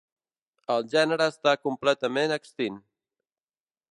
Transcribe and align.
El 0.75 0.87
gènere 0.93 1.27
està 1.33 1.53
completament 1.67 2.35
extint. 2.39 2.83